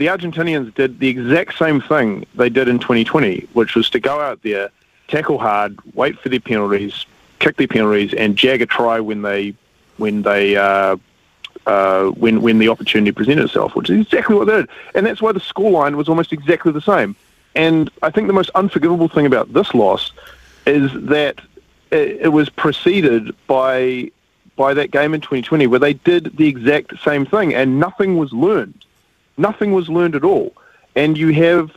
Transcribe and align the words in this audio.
the 0.00 0.06
Argentinians 0.06 0.74
did 0.74 0.98
the 0.98 1.08
exact 1.08 1.58
same 1.58 1.78
thing 1.82 2.24
they 2.34 2.48
did 2.48 2.68
in 2.68 2.78
2020, 2.78 3.46
which 3.52 3.74
was 3.74 3.90
to 3.90 4.00
go 4.00 4.18
out 4.18 4.42
there, 4.42 4.70
tackle 5.08 5.36
hard, 5.36 5.78
wait 5.92 6.18
for 6.18 6.30
their 6.30 6.40
penalties, 6.40 7.04
kick 7.38 7.58
their 7.58 7.68
penalties, 7.68 8.14
and 8.14 8.34
jag 8.34 8.62
a 8.62 8.66
try 8.66 8.98
when 8.98 9.20
they 9.20 9.54
when 9.98 10.22
they 10.22 10.56
uh, 10.56 10.96
uh, 11.66 12.06
when 12.12 12.40
when 12.40 12.58
the 12.58 12.68
opportunity 12.70 13.12
presented 13.12 13.44
itself, 13.44 13.74
which 13.74 13.90
is 13.90 14.06
exactly 14.06 14.34
what 14.34 14.46
they 14.46 14.56
did, 14.56 14.70
and 14.94 15.04
that's 15.04 15.20
why 15.20 15.32
the 15.32 15.40
scoreline 15.40 15.96
was 15.96 16.08
almost 16.08 16.32
exactly 16.32 16.72
the 16.72 16.80
same. 16.80 17.14
And 17.54 17.90
I 18.02 18.10
think 18.10 18.26
the 18.26 18.32
most 18.32 18.50
unforgivable 18.54 19.08
thing 19.08 19.26
about 19.26 19.52
this 19.52 19.74
loss 19.74 20.12
is 20.66 20.90
that 20.94 21.42
it, 21.90 22.22
it 22.22 22.28
was 22.28 22.48
preceded 22.48 23.36
by 23.46 24.10
by 24.56 24.72
that 24.72 24.92
game 24.92 25.12
in 25.12 25.20
2020 25.20 25.66
where 25.66 25.78
they 25.78 25.92
did 25.92 26.38
the 26.38 26.48
exact 26.48 26.98
same 27.04 27.26
thing, 27.26 27.52
and 27.52 27.78
nothing 27.78 28.16
was 28.16 28.32
learned 28.32 28.82
Nothing 29.40 29.72
was 29.72 29.88
learned 29.88 30.14
at 30.14 30.24
all. 30.24 30.52
And 30.94 31.16
you 31.16 31.32
have 31.32 31.70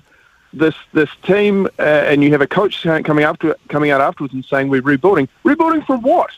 this 0.51 0.75
this 0.91 1.09
team, 1.23 1.67
uh, 1.79 1.81
and 1.81 2.23
you 2.23 2.31
have 2.31 2.41
a 2.41 2.47
coach 2.47 2.83
coming 2.83 3.23
after 3.23 3.55
coming 3.69 3.89
out 3.89 4.01
afterwards 4.01 4.33
and 4.33 4.45
saying 4.45 4.69
we're 4.69 4.81
rebuilding. 4.81 5.27
Rebuilding 5.43 5.81
for 5.83 5.97
what? 5.97 6.31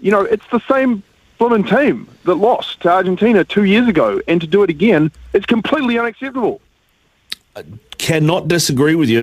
You 0.00 0.10
know, 0.10 0.22
it's 0.22 0.46
the 0.50 0.60
same 0.68 1.02
blooming 1.38 1.64
team 1.64 2.08
that 2.24 2.34
lost 2.34 2.80
to 2.82 2.90
Argentina 2.90 3.44
two 3.44 3.64
years 3.64 3.88
ago, 3.88 4.20
and 4.26 4.40
to 4.40 4.46
do 4.46 4.62
it 4.62 4.70
again, 4.70 5.12
it's 5.32 5.46
completely 5.46 5.98
unacceptable. 5.98 6.60
I 7.56 7.64
cannot 7.96 8.48
disagree 8.48 8.94
with 8.94 9.08
you. 9.08 9.22